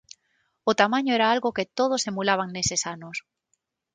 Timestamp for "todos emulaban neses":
1.79-2.81